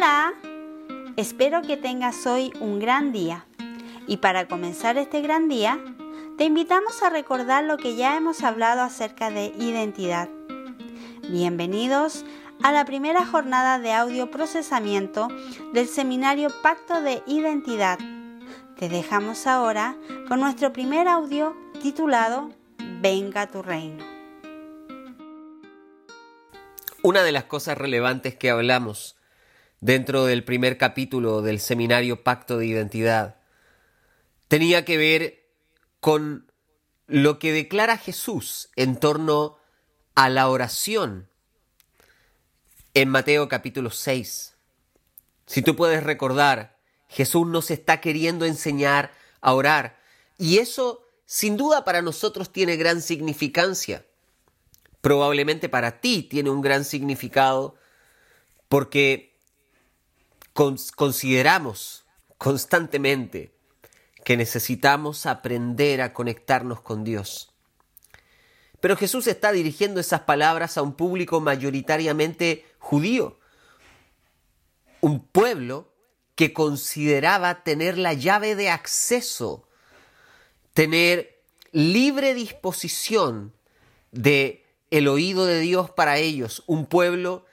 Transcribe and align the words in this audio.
Hola, 0.00 0.32
espero 1.16 1.60
que 1.60 1.76
tengas 1.76 2.26
hoy 2.26 2.54
un 2.58 2.78
gran 2.78 3.12
día. 3.12 3.44
Y 4.06 4.16
para 4.16 4.48
comenzar 4.48 4.96
este 4.96 5.20
gran 5.20 5.46
día, 5.50 5.78
te 6.38 6.44
invitamos 6.44 7.02
a 7.02 7.10
recordar 7.10 7.64
lo 7.64 7.76
que 7.76 7.96
ya 7.96 8.16
hemos 8.16 8.42
hablado 8.42 8.80
acerca 8.80 9.30
de 9.30 9.52
identidad. 9.58 10.30
Bienvenidos 11.28 12.24
a 12.62 12.72
la 12.72 12.86
primera 12.86 13.26
jornada 13.26 13.78
de 13.78 13.92
audio 13.92 14.30
procesamiento 14.30 15.28
del 15.74 15.86
seminario 15.86 16.48
Pacto 16.62 17.02
de 17.02 17.22
Identidad. 17.26 17.98
Te 18.78 18.88
dejamos 18.88 19.46
ahora 19.46 19.98
con 20.28 20.40
nuestro 20.40 20.72
primer 20.72 21.08
audio 21.08 21.54
titulado 21.82 22.48
Venga 23.02 23.48
tu 23.48 23.60
reino. 23.60 24.02
Una 27.02 27.22
de 27.22 27.32
las 27.32 27.44
cosas 27.44 27.76
relevantes 27.76 28.34
que 28.34 28.48
hablamos 28.48 29.19
dentro 29.80 30.26
del 30.26 30.44
primer 30.44 30.76
capítulo 30.76 31.42
del 31.42 31.58
seminario 31.58 32.22
Pacto 32.22 32.58
de 32.58 32.66
Identidad 32.66 33.36
tenía 34.48 34.84
que 34.84 34.98
ver 34.98 35.46
con 36.00 36.50
lo 37.06 37.38
que 37.38 37.52
declara 37.52 37.96
Jesús 37.96 38.68
en 38.76 38.98
torno 38.98 39.56
a 40.14 40.28
la 40.28 40.48
oración 40.48 41.28
en 42.94 43.08
Mateo 43.08 43.48
capítulo 43.48 43.90
6. 43.90 44.54
Si 45.46 45.62
tú 45.62 45.76
puedes 45.76 46.02
recordar, 46.02 46.76
Jesús 47.08 47.46
nos 47.46 47.70
está 47.70 48.00
queriendo 48.00 48.44
enseñar 48.44 49.12
a 49.40 49.54
orar 49.54 49.98
y 50.36 50.58
eso 50.58 51.06
sin 51.26 51.56
duda 51.56 51.84
para 51.84 52.02
nosotros 52.02 52.52
tiene 52.52 52.76
gran 52.76 53.00
significancia. 53.02 54.04
Probablemente 55.00 55.68
para 55.68 56.00
ti 56.00 56.22
tiene 56.24 56.50
un 56.50 56.60
gran 56.60 56.84
significado 56.84 57.76
porque 58.68 59.29
consideramos 60.94 62.04
constantemente 62.36 63.54
que 64.24 64.36
necesitamos 64.36 65.24
aprender 65.24 66.02
a 66.02 66.12
conectarnos 66.12 66.82
con 66.82 67.02
Dios. 67.04 67.54
Pero 68.80 68.96
Jesús 68.96 69.26
está 69.26 69.52
dirigiendo 69.52 70.00
esas 70.00 70.22
palabras 70.22 70.76
a 70.76 70.82
un 70.82 70.94
público 70.94 71.40
mayoritariamente 71.40 72.66
judío, 72.78 73.38
un 75.00 75.20
pueblo 75.26 75.94
que 76.34 76.52
consideraba 76.52 77.62
tener 77.62 77.96
la 77.96 78.12
llave 78.12 78.54
de 78.54 78.70
acceso, 78.70 79.66
tener 80.74 81.42
libre 81.72 82.34
disposición 82.34 83.54
de 84.12 84.66
el 84.90 85.08
oído 85.08 85.46
de 85.46 85.60
Dios 85.60 85.90
para 85.90 86.18
ellos, 86.18 86.62
un 86.66 86.86
pueblo 86.86 87.44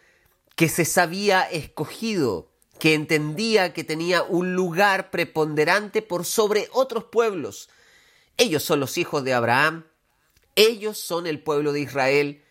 que 0.56 0.70
se 0.70 0.86
sabía 0.86 1.44
escogido, 1.44 2.50
que 2.80 2.94
entendía 2.94 3.74
que 3.74 3.84
tenía 3.84 4.24
un 4.24 4.54
lugar 4.54 5.10
preponderante 5.12 6.02
por 6.02 6.26
sobre 6.26 6.70
otros 6.72 7.06
pueblos. 7.06 7.70
Ellos 8.38 8.64
son 8.64 8.80
los 8.80 8.98
hijos 8.98 9.24
de 9.24 9.34
Abraham, 9.34 9.86
ellos 10.56 10.98
son 10.98 11.28
el 11.28 11.42
pueblo 11.42 11.72
de 11.72 11.82
Israel, 11.82 12.44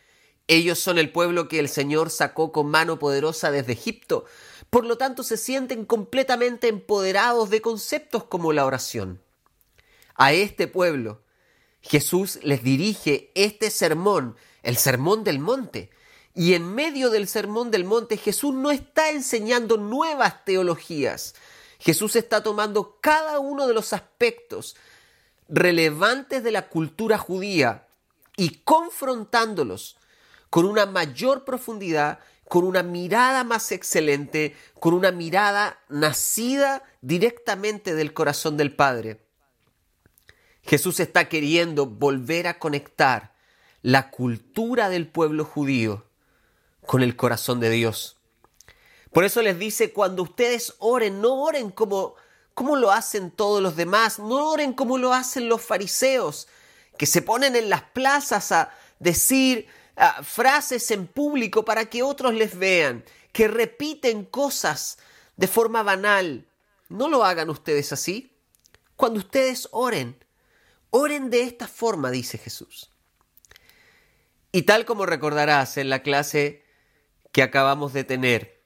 ellos 0.48 0.78
son 0.78 0.98
el 0.98 1.10
pueblo 1.10 1.48
que 1.48 1.58
el 1.58 1.68
Señor 1.68 2.10
sacó 2.10 2.52
con 2.52 2.68
mano 2.68 2.98
poderosa 2.98 3.50
desde 3.50 3.72
Egipto. 3.72 4.24
Por 4.70 4.84
lo 4.84 4.96
tanto, 4.96 5.22
se 5.22 5.36
sienten 5.36 5.84
completamente 5.84 6.68
empoderados 6.68 7.50
de 7.50 7.60
conceptos 7.60 8.24
como 8.24 8.52
la 8.52 8.64
oración. 8.64 9.20
A 10.14 10.32
este 10.32 10.66
pueblo, 10.66 11.22
Jesús 11.82 12.40
les 12.42 12.62
dirige 12.62 13.30
este 13.34 13.70
sermón, 13.70 14.36
el 14.62 14.76
sermón 14.76 15.24
del 15.24 15.38
monte, 15.38 15.90
y 16.36 16.52
en 16.52 16.74
medio 16.74 17.08
del 17.08 17.28
sermón 17.28 17.70
del 17.70 17.84
monte 17.84 18.18
Jesús 18.18 18.54
no 18.54 18.70
está 18.70 19.08
enseñando 19.10 19.78
nuevas 19.78 20.44
teologías. 20.44 21.34
Jesús 21.78 22.14
está 22.14 22.42
tomando 22.42 22.98
cada 23.00 23.38
uno 23.38 23.66
de 23.66 23.72
los 23.72 23.94
aspectos 23.94 24.76
relevantes 25.48 26.44
de 26.44 26.52
la 26.52 26.68
cultura 26.68 27.16
judía 27.16 27.88
y 28.36 28.58
confrontándolos 28.64 29.96
con 30.50 30.66
una 30.66 30.84
mayor 30.84 31.46
profundidad, 31.46 32.18
con 32.48 32.64
una 32.64 32.82
mirada 32.82 33.42
más 33.42 33.72
excelente, 33.72 34.54
con 34.78 34.92
una 34.92 35.12
mirada 35.12 35.80
nacida 35.88 36.82
directamente 37.00 37.94
del 37.94 38.12
corazón 38.12 38.58
del 38.58 38.76
Padre. 38.76 39.22
Jesús 40.60 41.00
está 41.00 41.30
queriendo 41.30 41.86
volver 41.86 42.46
a 42.46 42.58
conectar 42.58 43.34
la 43.80 44.10
cultura 44.10 44.90
del 44.90 45.08
pueblo 45.08 45.46
judío 45.46 46.06
con 46.86 47.02
el 47.02 47.16
corazón 47.16 47.60
de 47.60 47.70
Dios. 47.70 48.16
Por 49.12 49.24
eso 49.24 49.42
les 49.42 49.58
dice, 49.58 49.92
cuando 49.92 50.22
ustedes 50.22 50.74
oren, 50.78 51.20
no 51.20 51.42
oren 51.42 51.70
como, 51.70 52.16
como 52.54 52.76
lo 52.76 52.92
hacen 52.92 53.30
todos 53.30 53.62
los 53.62 53.76
demás, 53.76 54.18
no 54.18 54.50
oren 54.50 54.72
como 54.72 54.98
lo 54.98 55.12
hacen 55.12 55.48
los 55.48 55.62
fariseos, 55.62 56.48
que 56.98 57.06
se 57.06 57.22
ponen 57.22 57.56
en 57.56 57.70
las 57.70 57.82
plazas 57.82 58.52
a 58.52 58.70
decir 58.98 59.68
frases 60.22 60.90
en 60.90 61.06
público 61.06 61.64
para 61.64 61.86
que 61.86 62.02
otros 62.02 62.34
les 62.34 62.58
vean, 62.58 63.04
que 63.32 63.48
repiten 63.48 64.24
cosas 64.24 64.98
de 65.36 65.46
forma 65.46 65.82
banal. 65.82 66.46
No 66.88 67.08
lo 67.08 67.24
hagan 67.24 67.50
ustedes 67.50 67.92
así. 67.92 68.36
Cuando 68.96 69.18
ustedes 69.18 69.68
oren, 69.72 70.22
oren 70.90 71.30
de 71.30 71.42
esta 71.42 71.68
forma, 71.68 72.10
dice 72.10 72.38
Jesús. 72.38 72.90
Y 74.52 74.62
tal 74.62 74.84
como 74.84 75.06
recordarás 75.06 75.76
en 75.76 75.90
la 75.90 76.02
clase 76.02 76.65
que 77.36 77.42
acabamos 77.42 77.92
de 77.92 78.02
tener, 78.02 78.64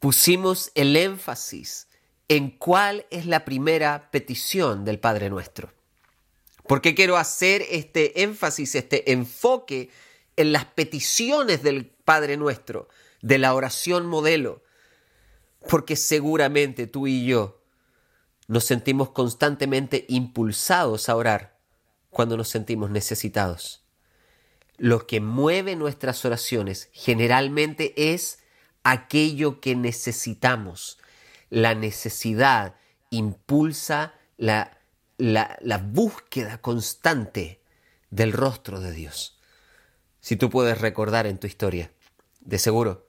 pusimos 0.00 0.72
el 0.74 0.96
énfasis 0.96 1.86
en 2.26 2.50
cuál 2.50 3.06
es 3.12 3.26
la 3.26 3.44
primera 3.44 4.10
petición 4.10 4.84
del 4.84 4.98
Padre 4.98 5.30
nuestro. 5.30 5.72
¿Por 6.66 6.80
qué 6.80 6.96
quiero 6.96 7.16
hacer 7.16 7.64
este 7.70 8.24
énfasis, 8.24 8.74
este 8.74 9.12
enfoque 9.12 9.90
en 10.34 10.50
las 10.50 10.64
peticiones 10.64 11.62
del 11.62 11.86
Padre 11.86 12.36
nuestro, 12.36 12.88
de 13.22 13.38
la 13.38 13.54
oración 13.54 14.06
modelo? 14.06 14.64
Porque 15.70 15.94
seguramente 15.94 16.88
tú 16.88 17.06
y 17.06 17.24
yo 17.24 17.62
nos 18.48 18.64
sentimos 18.64 19.10
constantemente 19.10 20.06
impulsados 20.08 21.08
a 21.08 21.14
orar 21.14 21.60
cuando 22.10 22.36
nos 22.36 22.48
sentimos 22.48 22.90
necesitados 22.90 23.83
lo 24.76 25.06
que 25.06 25.20
mueve 25.20 25.76
nuestras 25.76 26.24
oraciones 26.24 26.88
generalmente 26.92 28.12
es 28.12 28.40
aquello 28.82 29.60
que 29.60 29.76
necesitamos. 29.76 30.98
La 31.50 31.74
necesidad 31.74 32.74
impulsa 33.10 34.14
la, 34.36 34.78
la, 35.16 35.78
búsqueda 35.78 36.60
constante 36.60 37.62
del 38.10 38.32
rostro 38.32 38.80
de 38.80 38.92
Dios. 38.92 39.38
Si 40.20 40.36
tú 40.36 40.50
puedes 40.50 40.80
recordar 40.80 41.26
en 41.26 41.38
tu 41.38 41.46
historia, 41.46 41.92
de 42.40 42.58
seguro, 42.58 43.08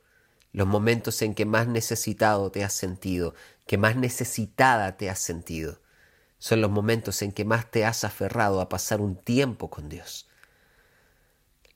los 0.51 0.67
momentos 0.67 1.21
en 1.21 1.33
que 1.33 1.45
más 1.45 1.67
necesitado 1.67 2.51
te 2.51 2.63
has 2.63 2.73
sentido, 2.73 3.33
que 3.65 3.77
más 3.77 3.95
necesitada 3.95 4.97
te 4.97 5.09
has 5.09 5.19
sentido, 5.19 5.81
son 6.37 6.61
los 6.61 6.69
momentos 6.69 7.21
en 7.21 7.31
que 7.31 7.43
más 7.43 7.71
te 7.71 7.85
has 7.85 8.03
aferrado 8.03 8.61
a 8.61 8.69
pasar 8.69 9.01
un 9.01 9.15
tiempo 9.15 9.69
con 9.69 9.89
Dios 9.89 10.29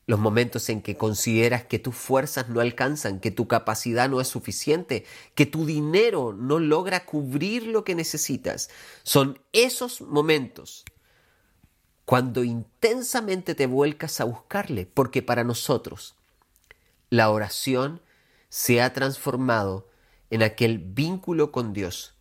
los 0.10 0.20
momentos 0.20 0.70
en 0.70 0.82
que 0.82 0.98
consideras 0.98 1.66
que 1.66 1.78
tus 1.78 1.94
fuerzas 1.94 2.50
no 2.50 2.62
alcanzan, 2.62 3.20
que 3.20 3.30
tu 3.30 3.48
capacidad 3.48 4.10
no 4.10 4.20
es 4.20 4.28
suficiente, 4.28 5.06
que 5.36 5.46
tu 5.46 5.68
dinero 5.68 6.34
no 6.34 6.58
logra 6.58 7.06
cubrir 7.06 7.68
lo 7.68 7.84
que 7.84 7.94
necesitas. 7.94 8.72
Son 9.04 9.40
esos 9.54 10.02
momentos 10.02 10.84
cuando 12.06 12.44
intensamente 12.44 13.54
te 13.54 13.68
vuelcas 13.68 14.20
a 14.20 14.24
buscarle, 14.24 14.88
porque 14.88 15.22
para 15.22 15.44
nosotros 15.44 16.16
la 17.12 17.30
oración 17.30 18.02
se 18.50 18.82
ha 18.82 18.92
transformado 18.94 19.90
en 20.32 20.42
aquel 20.42 20.80
vínculo 20.80 21.52
con 21.52 21.72
Dios 21.72 22.16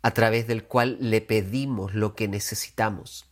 a 0.00 0.12
través 0.12 0.46
del 0.46 0.62
cual 0.62 0.96
le 1.00 1.20
pedimos 1.20 1.92
lo 1.92 2.14
que 2.14 2.28
necesitamos. 2.28 3.31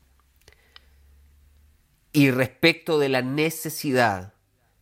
Y 2.12 2.30
respecto 2.30 2.98
de 2.98 3.08
la 3.08 3.22
necesidad, 3.22 4.34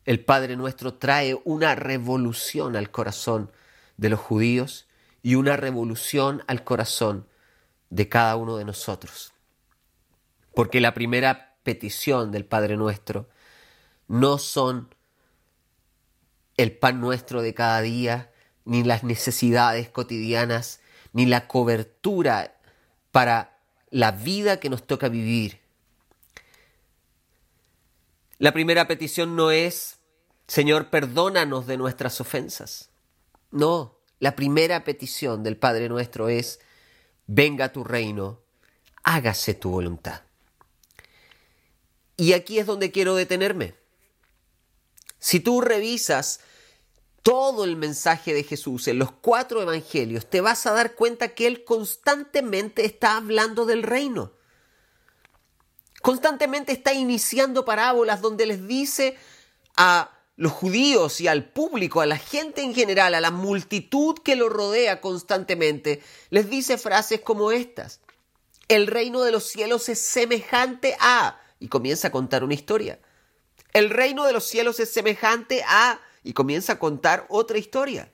el 0.06 0.24
Padre 0.24 0.56
nuestro 0.56 0.94
trae 0.94 1.38
una 1.44 1.74
revolución 1.74 2.74
al 2.74 2.90
corazón 2.90 3.52
de 3.98 4.08
los 4.08 4.18
judíos 4.18 4.88
y 5.22 5.34
una 5.34 5.56
revolución 5.56 6.42
al 6.46 6.64
corazón 6.64 7.26
de 7.90 8.08
cada 8.08 8.36
uno 8.36 8.56
de 8.56 8.64
nosotros. 8.64 9.34
Porque 10.54 10.80
la 10.80 10.94
primera 10.94 11.56
petición 11.62 12.32
del 12.32 12.46
Padre 12.46 12.78
nuestro 12.78 13.28
no 14.06 14.38
son 14.38 14.94
el 16.56 16.72
pan 16.72 17.00
nuestro 17.00 17.42
de 17.42 17.52
cada 17.52 17.82
día, 17.82 18.32
ni 18.64 18.82
las 18.84 19.04
necesidades 19.04 19.90
cotidianas, 19.90 20.80
ni 21.12 21.26
la 21.26 21.46
cobertura 21.46 22.56
para 23.12 23.58
la 23.90 24.12
vida 24.12 24.60
que 24.60 24.70
nos 24.70 24.86
toca 24.86 25.08
vivir 25.08 25.57
la 28.38 28.52
primera 28.52 28.86
petición 28.86 29.36
no 29.36 29.50
es, 29.50 29.98
Señor, 30.46 30.90
perdónanos 30.90 31.66
de 31.66 31.76
nuestras 31.76 32.20
ofensas. 32.20 32.90
No, 33.50 34.00
la 34.20 34.36
primera 34.36 34.84
petición 34.84 35.42
del 35.42 35.56
Padre 35.56 35.88
nuestro 35.88 36.28
es, 36.28 36.60
venga 37.26 37.72
tu 37.72 37.84
reino, 37.84 38.40
hágase 39.02 39.54
tu 39.54 39.70
voluntad. 39.70 40.22
Y 42.16 42.32
aquí 42.32 42.58
es 42.58 42.66
donde 42.66 42.90
quiero 42.90 43.14
detenerme. 43.14 43.74
Si 45.18 45.40
tú 45.40 45.60
revisas 45.60 46.40
todo 47.22 47.64
el 47.64 47.76
mensaje 47.76 48.32
de 48.32 48.44
Jesús 48.44 48.88
en 48.88 48.98
los 48.98 49.12
cuatro 49.12 49.62
evangelios, 49.62 50.30
te 50.30 50.40
vas 50.40 50.66
a 50.66 50.72
dar 50.72 50.94
cuenta 50.94 51.28
que 51.28 51.46
Él 51.46 51.64
constantemente 51.64 52.84
está 52.84 53.16
hablando 53.16 53.66
del 53.66 53.82
reino. 53.82 54.32
Constantemente 56.02 56.72
está 56.72 56.92
iniciando 56.92 57.64
parábolas 57.64 58.20
donde 58.20 58.46
les 58.46 58.66
dice 58.66 59.16
a 59.76 60.10
los 60.36 60.52
judíos 60.52 61.20
y 61.20 61.26
al 61.26 61.50
público, 61.50 62.00
a 62.00 62.06
la 62.06 62.16
gente 62.16 62.62
en 62.62 62.72
general, 62.72 63.14
a 63.14 63.20
la 63.20 63.32
multitud 63.32 64.16
que 64.24 64.36
lo 64.36 64.48
rodea 64.48 65.00
constantemente, 65.00 66.00
les 66.30 66.48
dice 66.48 66.78
frases 66.78 67.20
como 67.20 67.50
estas. 67.50 68.00
El 68.68 68.86
reino 68.86 69.22
de 69.22 69.32
los 69.32 69.44
cielos 69.44 69.88
es 69.88 70.00
semejante 70.00 70.96
a... 71.00 71.40
y 71.58 71.66
comienza 71.66 72.08
a 72.08 72.12
contar 72.12 72.44
una 72.44 72.54
historia. 72.54 73.00
El 73.72 73.90
reino 73.90 74.24
de 74.24 74.32
los 74.32 74.44
cielos 74.44 74.78
es 74.78 74.92
semejante 74.92 75.64
a... 75.66 76.00
y 76.22 76.34
comienza 76.34 76.74
a 76.74 76.78
contar 76.78 77.26
otra 77.28 77.58
historia. 77.58 78.12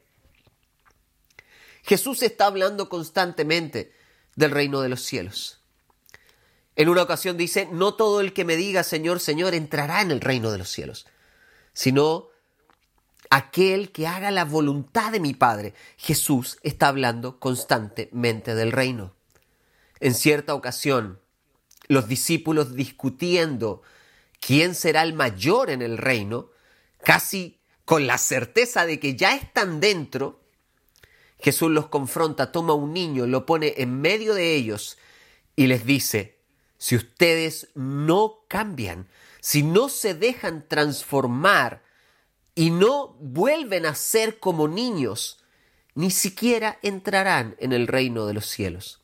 Jesús 1.82 2.22
está 2.22 2.46
hablando 2.46 2.88
constantemente 2.88 3.92
del 4.34 4.50
reino 4.52 4.80
de 4.80 4.88
los 4.88 5.02
cielos. 5.02 5.60
En 6.76 6.88
una 6.88 7.02
ocasión 7.02 7.36
dice, 7.36 7.68
no 7.70 7.94
todo 7.94 8.20
el 8.20 8.32
que 8.32 8.44
me 8.44 8.56
diga 8.56 8.82
Señor, 8.82 9.20
Señor 9.20 9.54
entrará 9.54 10.02
en 10.02 10.10
el 10.10 10.20
reino 10.20 10.50
de 10.50 10.58
los 10.58 10.70
cielos, 10.70 11.06
sino 11.72 12.28
aquel 13.30 13.92
que 13.92 14.06
haga 14.06 14.30
la 14.30 14.44
voluntad 14.44 15.12
de 15.12 15.20
mi 15.20 15.34
Padre. 15.34 15.74
Jesús 15.96 16.58
está 16.62 16.88
hablando 16.88 17.38
constantemente 17.38 18.54
del 18.54 18.72
reino. 18.72 19.14
En 20.00 20.14
cierta 20.14 20.54
ocasión, 20.54 21.20
los 21.86 22.08
discípulos 22.08 22.74
discutiendo 22.74 23.82
quién 24.40 24.74
será 24.74 25.02
el 25.02 25.14
mayor 25.14 25.70
en 25.70 25.82
el 25.82 25.98
reino, 25.98 26.50
casi 27.02 27.60
con 27.84 28.06
la 28.06 28.18
certeza 28.18 28.86
de 28.86 28.98
que 28.98 29.14
ya 29.16 29.34
están 29.34 29.80
dentro, 29.80 30.40
Jesús 31.38 31.70
los 31.70 31.88
confronta, 31.88 32.52
toma 32.52 32.74
un 32.74 32.92
niño, 32.92 33.26
lo 33.26 33.44
pone 33.46 33.74
en 33.78 34.00
medio 34.00 34.34
de 34.34 34.54
ellos 34.54 34.96
y 35.56 35.66
les 35.66 35.84
dice, 35.84 36.33
si 36.84 36.96
ustedes 36.96 37.68
no 37.74 38.44
cambian, 38.46 39.08
si 39.40 39.62
no 39.62 39.88
se 39.88 40.12
dejan 40.12 40.68
transformar 40.68 41.82
y 42.54 42.68
no 42.68 43.14
vuelven 43.20 43.86
a 43.86 43.94
ser 43.94 44.38
como 44.38 44.68
niños, 44.68 45.42
ni 45.94 46.10
siquiera 46.10 46.78
entrarán 46.82 47.56
en 47.58 47.72
el 47.72 47.86
reino 47.86 48.26
de 48.26 48.34
los 48.34 48.44
cielos. 48.44 49.00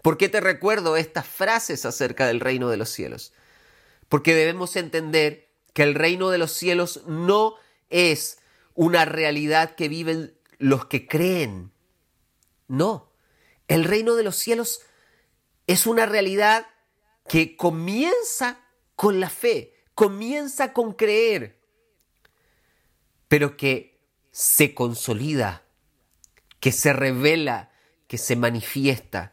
¿Por 0.00 0.16
qué 0.16 0.30
te 0.30 0.40
recuerdo 0.40 0.96
estas 0.96 1.26
frases 1.26 1.84
acerca 1.84 2.26
del 2.26 2.40
reino 2.40 2.70
de 2.70 2.78
los 2.78 2.88
cielos? 2.88 3.34
Porque 4.08 4.34
debemos 4.34 4.74
entender 4.76 5.50
que 5.74 5.82
el 5.82 5.94
reino 5.94 6.30
de 6.30 6.38
los 6.38 6.52
cielos 6.52 7.02
no 7.06 7.56
es 7.90 8.38
una 8.72 9.04
realidad 9.04 9.74
que 9.74 9.90
viven 9.90 10.32
los 10.56 10.86
que 10.86 11.06
creen. 11.06 11.70
No, 12.66 13.12
el 13.68 13.84
reino 13.84 14.14
de 14.14 14.22
los 14.22 14.36
cielos 14.36 14.80
es 15.72 15.86
una 15.86 16.04
realidad 16.04 16.66
que 17.26 17.56
comienza 17.56 18.60
con 18.94 19.20
la 19.20 19.30
fe, 19.30 19.74
comienza 19.94 20.74
con 20.74 20.92
creer, 20.92 21.58
pero 23.26 23.56
que 23.56 24.04
se 24.30 24.74
consolida, 24.74 25.62
que 26.60 26.72
se 26.72 26.92
revela, 26.92 27.70
que 28.06 28.18
se 28.18 28.36
manifiesta 28.36 29.32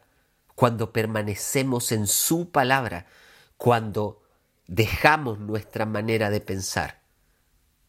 cuando 0.54 0.94
permanecemos 0.94 1.92
en 1.92 2.06
su 2.06 2.50
palabra, 2.50 3.06
cuando 3.58 4.22
dejamos 4.66 5.40
nuestra 5.40 5.84
manera 5.84 6.30
de 6.30 6.40
pensar 6.40 7.02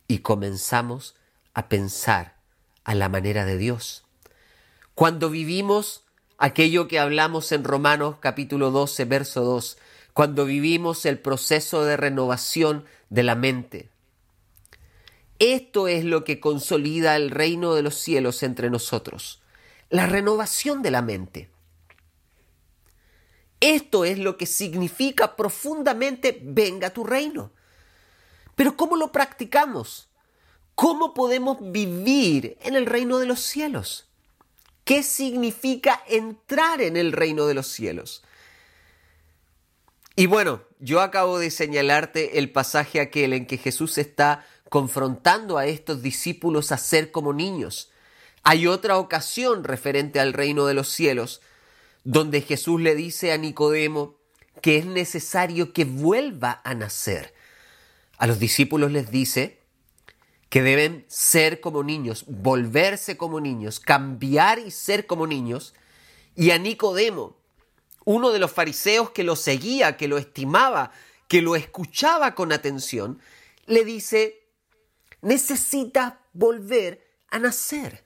y 0.09 0.19
comenzamos 0.19 1.15
a 1.53 1.69
pensar 1.69 2.35
a 2.83 2.95
la 2.95 3.07
manera 3.07 3.45
de 3.45 3.57
Dios. 3.57 4.05
Cuando 4.93 5.29
vivimos 5.29 6.03
aquello 6.41 6.87
que 6.87 6.97
hablamos 6.97 7.51
en 7.51 7.63
Romanos 7.63 8.15
capítulo 8.19 8.71
12, 8.71 9.05
verso 9.05 9.43
2, 9.43 9.77
cuando 10.13 10.45
vivimos 10.45 11.05
el 11.05 11.19
proceso 11.19 11.85
de 11.85 11.97
renovación 11.97 12.83
de 13.11 13.21
la 13.21 13.35
mente. 13.35 13.89
Esto 15.37 15.87
es 15.87 16.03
lo 16.03 16.23
que 16.23 16.39
consolida 16.39 17.15
el 17.15 17.29
reino 17.29 17.75
de 17.75 17.83
los 17.83 17.93
cielos 17.93 18.41
entre 18.41 18.71
nosotros, 18.71 19.39
la 19.91 20.07
renovación 20.07 20.81
de 20.81 20.89
la 20.89 21.03
mente. 21.03 21.51
Esto 23.59 24.03
es 24.03 24.17
lo 24.17 24.35
que 24.35 24.47
significa 24.47 25.35
profundamente 25.35 26.39
venga 26.41 26.89
tu 26.89 27.03
reino. 27.03 27.51
Pero 28.55 28.75
¿cómo 28.75 28.95
lo 28.95 29.11
practicamos? 29.11 30.09
¿Cómo 30.73 31.13
podemos 31.13 31.59
vivir 31.61 32.57
en 32.61 32.75
el 32.75 32.87
reino 32.87 33.19
de 33.19 33.27
los 33.27 33.41
cielos? 33.41 34.10
¿Qué 34.83 35.03
significa 35.03 36.03
entrar 36.07 36.81
en 36.81 36.97
el 36.97 37.11
reino 37.11 37.45
de 37.45 37.53
los 37.53 37.67
cielos? 37.67 38.23
Y 40.15 40.25
bueno, 40.25 40.63
yo 40.79 41.01
acabo 41.01 41.39
de 41.39 41.51
señalarte 41.51 42.39
el 42.39 42.51
pasaje 42.51 42.99
aquel 42.99 43.33
en 43.33 43.45
que 43.45 43.57
Jesús 43.57 43.97
está 43.97 44.45
confrontando 44.69 45.57
a 45.57 45.65
estos 45.65 46.01
discípulos 46.01 46.71
a 46.71 46.77
ser 46.77 47.11
como 47.11 47.33
niños. 47.33 47.91
Hay 48.43 48.67
otra 48.67 48.97
ocasión 48.97 49.63
referente 49.63 50.19
al 50.19 50.33
reino 50.33 50.65
de 50.65 50.73
los 50.73 50.89
cielos, 50.89 51.41
donde 52.03 52.41
Jesús 52.41 52.81
le 52.81 52.95
dice 52.95 53.31
a 53.31 53.37
Nicodemo 53.37 54.15
que 54.61 54.77
es 54.77 54.85
necesario 54.85 55.73
que 55.73 55.85
vuelva 55.85 56.61
a 56.63 56.73
nacer. 56.73 57.33
A 58.17 58.27
los 58.27 58.39
discípulos 58.39 58.91
les 58.91 59.11
dice 59.11 59.60
que 60.51 60.61
deben 60.61 61.05
ser 61.07 61.61
como 61.61 61.81
niños, 61.81 62.25
volverse 62.27 63.15
como 63.15 63.39
niños, 63.39 63.79
cambiar 63.79 64.59
y 64.59 64.69
ser 64.69 65.07
como 65.07 65.25
niños. 65.25 65.73
Y 66.35 66.51
a 66.51 66.57
Nicodemo, 66.57 67.37
uno 68.03 68.31
de 68.31 68.39
los 68.39 68.51
fariseos 68.51 69.11
que 69.11 69.23
lo 69.23 69.37
seguía, 69.37 69.95
que 69.95 70.09
lo 70.09 70.17
estimaba, 70.17 70.91
que 71.29 71.41
lo 71.41 71.55
escuchaba 71.55 72.35
con 72.35 72.51
atención, 72.51 73.21
le 73.65 73.85
dice, 73.85 74.43
necesita 75.21 76.19
volver 76.33 77.07
a 77.29 77.39
nacer. 77.39 78.03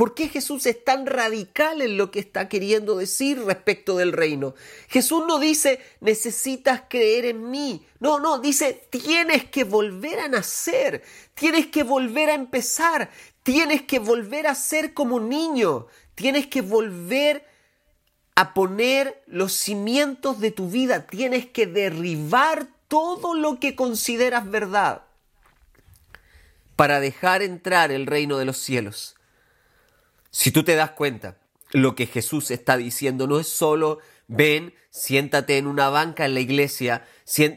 ¿Por 0.00 0.14
qué 0.14 0.30
Jesús 0.30 0.64
es 0.64 0.82
tan 0.82 1.04
radical 1.04 1.82
en 1.82 1.98
lo 1.98 2.10
que 2.10 2.20
está 2.20 2.48
queriendo 2.48 2.96
decir 2.96 3.38
respecto 3.44 3.98
del 3.98 4.12
reino? 4.12 4.54
Jesús 4.88 5.24
no 5.28 5.38
dice, 5.38 5.78
necesitas 6.00 6.84
creer 6.88 7.26
en 7.26 7.50
mí. 7.50 7.84
No, 7.98 8.18
no, 8.18 8.38
dice, 8.38 8.88
tienes 8.88 9.44
que 9.44 9.64
volver 9.64 10.20
a 10.20 10.28
nacer, 10.28 11.02
tienes 11.34 11.66
que 11.66 11.82
volver 11.82 12.30
a 12.30 12.34
empezar, 12.34 13.10
tienes 13.42 13.82
que 13.82 13.98
volver 13.98 14.46
a 14.46 14.54
ser 14.54 14.94
como 14.94 15.20
niño, 15.20 15.86
tienes 16.14 16.46
que 16.46 16.62
volver 16.62 17.44
a 18.36 18.54
poner 18.54 19.22
los 19.26 19.52
cimientos 19.52 20.40
de 20.40 20.50
tu 20.50 20.70
vida, 20.70 21.06
tienes 21.08 21.44
que 21.44 21.66
derribar 21.66 22.68
todo 22.88 23.34
lo 23.34 23.60
que 23.60 23.76
consideras 23.76 24.50
verdad 24.50 25.02
para 26.74 27.00
dejar 27.00 27.42
entrar 27.42 27.92
el 27.92 28.06
reino 28.06 28.38
de 28.38 28.46
los 28.46 28.56
cielos. 28.56 29.19
Si 30.30 30.50
tú 30.50 30.62
te 30.62 30.74
das 30.74 30.92
cuenta, 30.92 31.38
lo 31.72 31.94
que 31.94 32.06
Jesús 32.06 32.50
está 32.50 32.76
diciendo 32.76 33.26
no 33.26 33.38
es 33.40 33.48
solo 33.48 33.98
ven, 34.26 34.74
siéntate 34.90 35.58
en 35.58 35.66
una 35.66 35.88
banca 35.88 36.24
en 36.24 36.34
la 36.34 36.40
iglesia, 36.40 37.04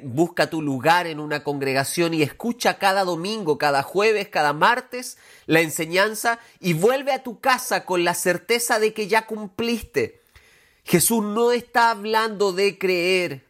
busca 0.03 0.49
tu 0.49 0.61
lugar 0.61 1.07
en 1.07 1.19
una 1.19 1.43
congregación 1.43 2.13
y 2.13 2.23
escucha 2.23 2.79
cada 2.79 3.03
domingo, 3.03 3.57
cada 3.57 3.83
jueves, 3.83 4.27
cada 4.29 4.53
martes 4.53 5.17
la 5.45 5.61
enseñanza 5.61 6.39
y 6.59 6.73
vuelve 6.73 7.11
a 7.11 7.23
tu 7.23 7.39
casa 7.39 7.85
con 7.85 8.03
la 8.03 8.15
certeza 8.15 8.79
de 8.79 8.93
que 8.93 9.07
ya 9.07 9.27
cumpliste 9.27 10.23
Jesús 10.83 11.23
no 11.23 11.51
está 11.51 11.91
hablando 11.91 12.51
de 12.51 12.77
creer. 12.77 13.47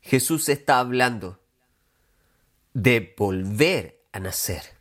Jesús 0.00 0.48
está 0.48 0.78
hablando 0.78 1.40
de 2.72 3.14
volver 3.16 4.02
a 4.12 4.20
nacer. 4.20 4.77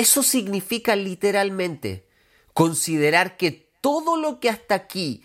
Eso 0.00 0.22
significa 0.22 0.96
literalmente 0.96 2.06
considerar 2.54 3.36
que 3.36 3.70
todo 3.82 4.16
lo 4.16 4.40
que 4.40 4.48
hasta 4.48 4.74
aquí 4.74 5.22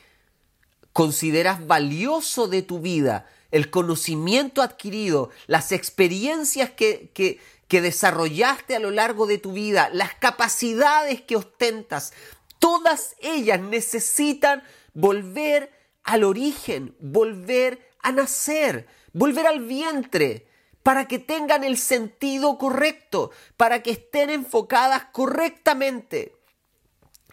consideras 0.91 1.65
valioso 1.65 2.49
de 2.49 2.61
tu 2.61 2.79
vida, 2.79 3.29
el 3.51 3.69
conocimiento 3.69 4.61
adquirido, 4.61 5.29
las 5.47 5.71
experiencias 5.71 6.71
que, 6.71 7.09
que, 7.13 7.39
que 7.69 7.79
desarrollaste 7.79 8.75
a 8.75 8.79
lo 8.79 8.91
largo 8.91 9.27
de 9.27 9.37
tu 9.37 9.53
vida, 9.53 9.89
las 9.93 10.13
capacidades 10.15 11.21
que 11.21 11.37
ostentas, 11.37 12.11
Todas 12.59 13.15
ellas 13.21 13.59
necesitan 13.59 14.63
volver 14.95 15.71
al 16.03 16.23
origen, 16.23 16.95
volver 16.99 17.91
a 18.01 18.11
nacer, 18.11 18.87
volver 19.13 19.45
al 19.45 19.61
vientre, 19.65 20.47
para 20.85 21.07
que 21.07 21.17
tengan 21.17 21.63
el 21.63 21.79
sentido 21.79 22.59
correcto, 22.59 23.31
para 23.57 23.81
que 23.81 23.89
estén 23.89 24.29
enfocadas 24.29 25.05
correctamente. 25.05 26.35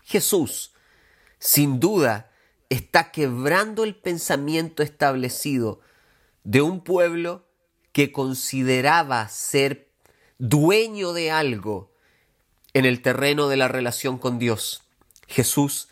Jesús, 0.04 0.72
sin 1.38 1.78
duda, 1.78 2.30
está 2.70 3.12
quebrando 3.12 3.84
el 3.84 3.94
pensamiento 3.94 4.82
establecido 4.82 5.80
de 6.44 6.62
un 6.62 6.82
pueblo 6.82 7.46
que 7.92 8.10
consideraba 8.10 9.28
ser 9.28 9.90
dueño 10.38 11.12
de 11.12 11.30
algo 11.30 11.92
en 12.72 12.86
el 12.86 13.02
terreno 13.02 13.48
de 13.48 13.58
la 13.58 13.68
relación 13.68 14.16
con 14.16 14.38
Dios. 14.38 14.82
Jesús 15.26 15.88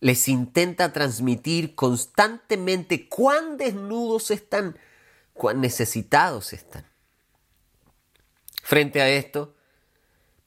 les 0.00 0.26
intenta 0.26 0.92
transmitir 0.92 1.76
constantemente 1.76 3.08
cuán 3.08 3.56
desnudos 3.56 4.32
están, 4.32 4.76
cuán 5.38 5.60
necesitados 5.60 6.52
están. 6.52 6.84
Frente 8.62 9.00
a 9.00 9.08
esto, 9.08 9.54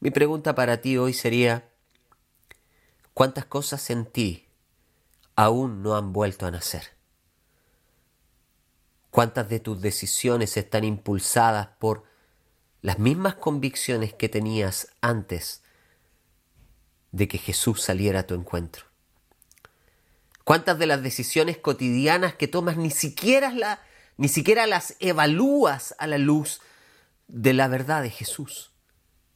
mi 0.02 0.12
pregunta 0.12 0.54
para 0.54 0.82
ti 0.82 0.98
hoy 0.98 1.14
sería, 1.14 1.70
¿cuántas 3.14 3.46
cosas 3.46 3.90
en 3.90 4.06
ti 4.06 4.50
aún 5.36 5.82
no 5.82 5.96
han 5.96 6.12
vuelto 6.12 6.46
a 6.46 6.52
nacer? 6.52 6.90
¿Cuántas 9.10 9.48
de 9.48 9.62
tus 9.62 9.82
decisiones 9.82 10.58
están 10.58 10.84
impulsadas 10.84 11.70
por 11.80 12.04
las 12.82 13.00
mismas 13.00 13.36
convicciones 13.36 14.14
que 14.14 14.28
tenías 14.28 14.90
antes 15.00 15.64
de 17.12 17.30
que 17.30 17.38
Jesús 17.38 17.82
saliera 17.82 18.20
a 18.20 18.28
tu 18.28 18.34
encuentro? 18.34 18.86
¿Cuántas 20.44 20.78
de 20.80 20.86
las 20.86 21.02
decisiones 21.02 21.58
cotidianas 21.58 22.36
que 22.36 22.50
tomas 22.50 22.76
ni 22.76 22.90
siquiera, 22.90 23.54
la, 23.54 23.80
ni 24.22 24.28
siquiera 24.28 24.68
las 24.68 24.96
evalúas 25.00 25.96
a 25.98 26.06
la 26.06 26.20
luz 26.20 26.62
de 27.28 27.54
la 27.54 27.68
verdad 27.68 28.04
de 28.04 28.12
Jesús? 28.12 28.72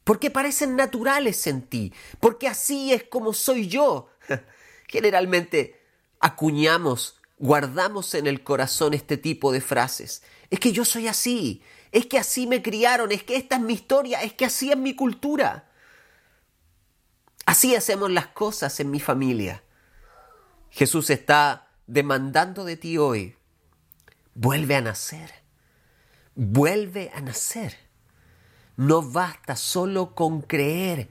Porque 0.04 0.30
parecen 0.30 0.76
naturales 0.76 1.48
en 1.48 1.62
ti, 1.62 1.92
porque 2.20 2.46
así 2.46 2.92
es 2.92 3.02
como 3.02 3.32
soy 3.32 3.66
yo. 3.66 4.10
Generalmente 4.86 5.82
acuñamos, 6.20 7.20
guardamos 7.36 8.14
en 8.14 8.28
el 8.28 8.44
corazón 8.44 8.94
este 8.94 9.16
tipo 9.16 9.50
de 9.50 9.60
frases. 9.60 10.22
Es 10.50 10.60
que 10.60 10.70
yo 10.70 10.84
soy 10.84 11.08
así, 11.08 11.64
es 11.90 12.06
que 12.06 12.16
así 12.16 12.46
me 12.46 12.62
criaron, 12.62 13.10
es 13.10 13.24
que 13.24 13.34
esta 13.34 13.56
es 13.56 13.62
mi 13.62 13.72
historia, 13.72 14.22
es 14.22 14.34
que 14.34 14.44
así 14.44 14.70
es 14.70 14.78
mi 14.78 14.94
cultura. 14.94 15.68
Así 17.44 17.74
hacemos 17.74 18.12
las 18.12 18.28
cosas 18.28 18.78
en 18.78 18.92
mi 18.92 19.00
familia. 19.00 19.64
Jesús 20.70 21.10
está 21.10 21.70
demandando 21.88 22.64
de 22.64 22.76
ti 22.76 22.98
hoy, 22.98 23.36
vuelve 24.36 24.76
a 24.76 24.82
nacer, 24.82 25.30
vuelve 26.34 27.10
a 27.14 27.20
nacer. 27.20 27.74
No 28.76 29.02
basta 29.02 29.56
solo 29.56 30.14
con 30.14 30.42
creer. 30.42 31.08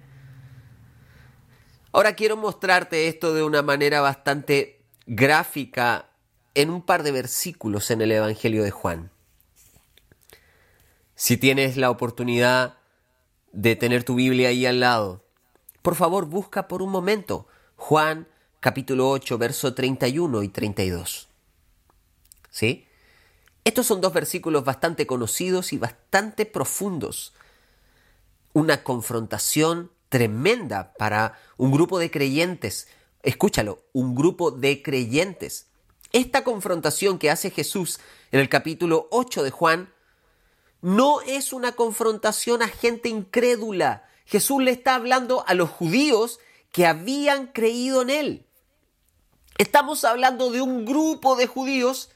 Ahora 1.91 2.15
quiero 2.15 2.37
mostrarte 2.37 3.07
esto 3.07 3.33
de 3.33 3.43
una 3.43 3.63
manera 3.63 4.01
bastante 4.01 4.83
gráfica 5.07 6.09
en 6.53 6.69
un 6.69 6.83
par 6.83 7.01
de 7.01 7.11
versículos 7.11 7.89
en 7.89 8.01
el 8.01 8.11
Evangelio 8.11 8.63
de 8.63 8.71
Juan. 8.71 9.11
Si 11.15 11.37
tienes 11.37 11.77
la 11.77 11.89
oportunidad 11.89 12.77
de 13.51 13.75
tener 13.75 14.03
tu 14.03 14.15
Biblia 14.15 14.49
ahí 14.49 14.65
al 14.65 14.81
lado, 14.81 15.23
por 15.81 15.95
favor 15.95 16.25
busca 16.25 16.67
por 16.67 16.81
un 16.81 16.91
momento 16.91 17.47
Juan 17.77 18.27
capítulo 18.59 19.09
8, 19.09 19.37
verso 19.37 19.73
31 19.73 20.43
y 20.43 20.49
32. 20.49 21.29
¿Sí? 22.49 22.85
Estos 23.65 23.87
son 23.87 23.99
dos 23.99 24.13
versículos 24.13 24.63
bastante 24.63 25.07
conocidos 25.07 25.73
y 25.73 25.79
bastante 25.79 26.45
profundos. 26.45 27.33
Una 28.53 28.83
confrontación 28.83 29.91
tremenda 30.09 30.93
para 30.99 31.39
un 31.57 31.71
grupo 31.71 31.97
de 31.97 32.11
creyentes. 32.11 32.87
Escúchalo, 33.23 33.83
un 33.91 34.13
grupo 34.13 34.51
de 34.51 34.83
creyentes. 34.83 35.65
Esta 36.13 36.43
confrontación 36.43 37.17
que 37.17 37.31
hace 37.31 37.49
Jesús 37.49 37.99
en 38.31 38.39
el 38.39 38.49
capítulo 38.49 39.07
8 39.09 39.41
de 39.41 39.49
Juan 39.49 39.91
no 40.81 41.21
es 41.21 41.51
una 41.51 41.71
confrontación 41.71 42.61
a 42.61 42.67
gente 42.67 43.09
incrédula. 43.09 44.07
Jesús 44.27 44.61
le 44.61 44.69
está 44.69 44.93
hablando 44.93 45.43
a 45.47 45.55
los 45.55 45.71
judíos 45.71 46.39
que 46.71 46.85
habían 46.85 47.47
creído 47.47 48.03
en 48.03 48.11
él. 48.11 48.45
Estamos 49.57 50.03
hablando 50.03 50.51
de 50.51 50.61
un 50.61 50.85
grupo 50.85 51.35
de 51.35 51.47
judíos 51.47 52.11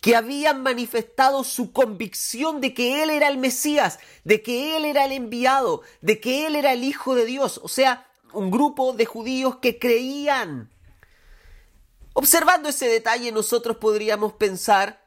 que 0.00 0.16
habían 0.16 0.62
manifestado 0.62 1.44
su 1.44 1.72
convicción 1.72 2.60
de 2.60 2.72
que 2.72 3.02
Él 3.02 3.10
era 3.10 3.28
el 3.28 3.36
Mesías, 3.36 3.98
de 4.24 4.42
que 4.42 4.76
Él 4.76 4.86
era 4.86 5.04
el 5.04 5.12
enviado, 5.12 5.82
de 6.00 6.20
que 6.20 6.46
Él 6.46 6.56
era 6.56 6.72
el 6.72 6.84
Hijo 6.84 7.14
de 7.14 7.26
Dios. 7.26 7.60
O 7.62 7.68
sea, 7.68 8.08
un 8.32 8.50
grupo 8.50 8.94
de 8.94 9.04
judíos 9.04 9.56
que 9.56 9.78
creían. 9.78 10.70
Observando 12.14 12.70
ese 12.70 12.88
detalle, 12.88 13.30
nosotros 13.30 13.76
podríamos 13.76 14.32
pensar 14.32 15.06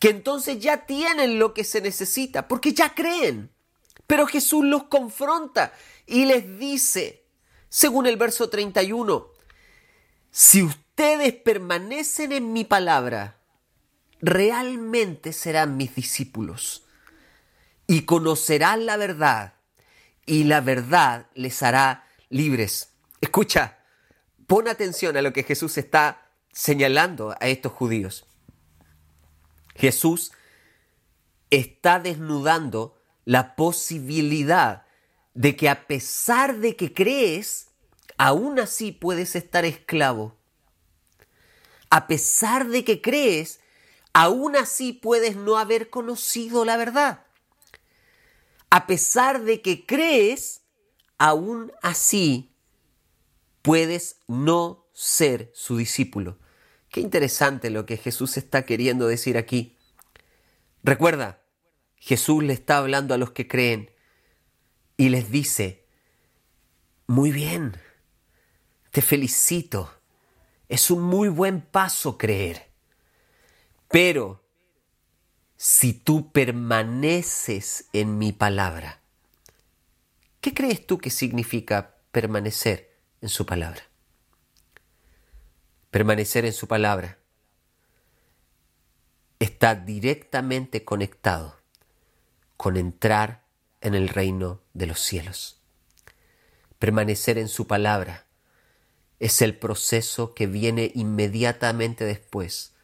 que 0.00 0.10
entonces 0.10 0.58
ya 0.58 0.86
tienen 0.86 1.38
lo 1.38 1.54
que 1.54 1.62
se 1.62 1.80
necesita, 1.80 2.48
porque 2.48 2.72
ya 2.72 2.94
creen. 2.94 3.50
Pero 4.06 4.26
Jesús 4.26 4.64
los 4.64 4.84
confronta 4.84 5.72
y 6.06 6.24
les 6.24 6.58
dice, 6.58 7.24
según 7.68 8.06
el 8.06 8.16
verso 8.16 8.48
31, 8.48 9.28
si 10.32 10.62
ustedes 10.62 11.34
permanecen 11.34 12.32
en 12.32 12.52
mi 12.52 12.64
palabra, 12.64 13.39
realmente 14.20 15.32
serán 15.32 15.76
mis 15.76 15.94
discípulos 15.94 16.86
y 17.86 18.02
conocerán 18.02 18.86
la 18.86 18.96
verdad 18.96 19.54
y 20.26 20.44
la 20.44 20.60
verdad 20.60 21.26
les 21.34 21.62
hará 21.62 22.06
libres. 22.28 22.92
Escucha, 23.20 23.78
pon 24.46 24.68
atención 24.68 25.16
a 25.16 25.22
lo 25.22 25.32
que 25.32 25.42
Jesús 25.42 25.76
está 25.78 26.30
señalando 26.52 27.34
a 27.40 27.48
estos 27.48 27.72
judíos. 27.72 28.26
Jesús 29.74 30.32
está 31.50 31.98
desnudando 31.98 32.96
la 33.24 33.56
posibilidad 33.56 34.86
de 35.34 35.56
que 35.56 35.68
a 35.68 35.86
pesar 35.86 36.58
de 36.58 36.76
que 36.76 36.92
crees, 36.92 37.68
aún 38.18 38.58
así 38.58 38.92
puedes 38.92 39.36
estar 39.36 39.64
esclavo. 39.64 40.36
A 41.88 42.06
pesar 42.06 42.68
de 42.68 42.84
que 42.84 43.00
crees, 43.00 43.60
aún 44.12 44.56
así 44.56 44.92
puedes 44.92 45.36
no 45.36 45.58
haber 45.58 45.90
conocido 45.90 46.64
la 46.64 46.76
verdad. 46.76 47.26
A 48.70 48.86
pesar 48.86 49.42
de 49.42 49.62
que 49.62 49.84
crees, 49.84 50.62
aún 51.18 51.72
así 51.82 52.54
puedes 53.62 54.20
no 54.26 54.86
ser 54.92 55.50
su 55.54 55.76
discípulo. 55.76 56.38
Qué 56.88 57.00
interesante 57.00 57.70
lo 57.70 57.86
que 57.86 57.96
Jesús 57.96 58.36
está 58.36 58.64
queriendo 58.64 59.06
decir 59.06 59.36
aquí. 59.36 59.76
Recuerda, 60.82 61.42
Jesús 61.96 62.42
le 62.42 62.52
está 62.52 62.78
hablando 62.78 63.14
a 63.14 63.18
los 63.18 63.30
que 63.30 63.46
creen 63.46 63.90
y 64.96 65.10
les 65.10 65.30
dice, 65.30 65.86
muy 67.06 67.32
bien, 67.32 67.76
te 68.90 69.02
felicito. 69.02 69.92
Es 70.68 70.90
un 70.90 71.02
muy 71.02 71.28
buen 71.28 71.60
paso 71.60 72.16
creer. 72.16 72.69
Pero 73.90 74.44
si 75.56 75.92
tú 75.92 76.30
permaneces 76.30 77.88
en 77.92 78.18
mi 78.18 78.32
palabra, 78.32 79.00
¿qué 80.40 80.54
crees 80.54 80.86
tú 80.86 80.98
que 80.98 81.10
significa 81.10 81.96
permanecer 82.12 82.96
en 83.20 83.28
su 83.28 83.44
palabra? 83.46 83.82
Permanecer 85.90 86.44
en 86.44 86.52
su 86.52 86.68
palabra 86.68 87.18
está 89.40 89.74
directamente 89.74 90.84
conectado 90.84 91.56
con 92.56 92.76
entrar 92.76 93.42
en 93.80 93.96
el 93.96 94.08
reino 94.08 94.60
de 94.72 94.86
los 94.86 95.00
cielos. 95.00 95.60
Permanecer 96.78 97.38
en 97.38 97.48
su 97.48 97.66
palabra 97.66 98.26
es 99.18 99.42
el 99.42 99.58
proceso 99.58 100.32
que 100.32 100.46
viene 100.46 100.92
inmediatamente 100.94 102.04
después 102.04 102.74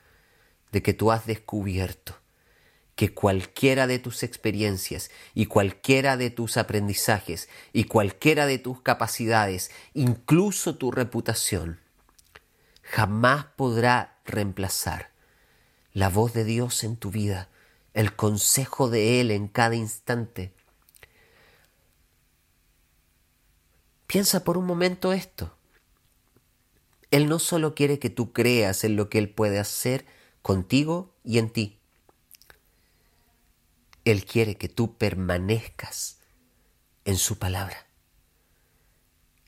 de 0.76 0.82
que 0.82 0.92
tú 0.92 1.10
has 1.10 1.24
descubierto 1.24 2.16
que 2.96 3.14
cualquiera 3.14 3.86
de 3.86 3.98
tus 3.98 4.22
experiencias 4.22 5.10
y 5.32 5.46
cualquiera 5.46 6.18
de 6.18 6.28
tus 6.28 6.58
aprendizajes 6.58 7.48
y 7.72 7.84
cualquiera 7.84 8.44
de 8.44 8.58
tus 8.58 8.82
capacidades, 8.82 9.70
incluso 9.94 10.76
tu 10.76 10.90
reputación, 10.90 11.80
jamás 12.82 13.46
podrá 13.56 14.18
reemplazar 14.26 15.12
la 15.94 16.10
voz 16.10 16.34
de 16.34 16.44
Dios 16.44 16.84
en 16.84 16.98
tu 16.98 17.10
vida, 17.10 17.48
el 17.94 18.14
consejo 18.14 18.90
de 18.90 19.22
Él 19.22 19.30
en 19.30 19.48
cada 19.48 19.76
instante. 19.76 20.52
Piensa 24.06 24.44
por 24.44 24.58
un 24.58 24.66
momento 24.66 25.14
esto. 25.14 25.56
Él 27.10 27.30
no 27.30 27.38
solo 27.38 27.74
quiere 27.74 27.98
que 27.98 28.10
tú 28.10 28.34
creas 28.34 28.84
en 28.84 28.96
lo 28.96 29.08
que 29.08 29.16
Él 29.16 29.30
puede 29.30 29.58
hacer 29.58 30.04
contigo 30.46 31.12
y 31.24 31.38
en 31.38 31.50
ti. 31.50 31.80
Él 34.04 34.24
quiere 34.24 34.56
que 34.56 34.68
tú 34.68 34.96
permanezcas 34.96 36.20
en 37.04 37.16
su 37.16 37.40
palabra, 37.40 37.88